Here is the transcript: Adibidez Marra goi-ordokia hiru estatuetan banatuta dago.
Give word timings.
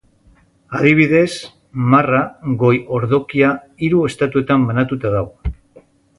Adibidez 0.77 1.33
Marra 1.95 2.21
goi-ordokia 2.65 3.51
hiru 3.89 4.01
estatuetan 4.09 4.67
banatuta 4.73 5.15
dago. 5.19 5.55